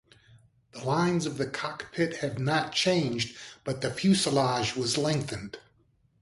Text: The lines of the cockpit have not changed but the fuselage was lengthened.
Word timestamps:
The 0.71 0.83
lines 0.83 1.27
of 1.27 1.37
the 1.37 1.45
cockpit 1.45 2.21
have 2.21 2.39
not 2.39 2.71
changed 2.73 3.37
but 3.63 3.81
the 3.81 3.91
fuselage 3.93 4.75
was 4.75 4.97
lengthened. 4.97 5.59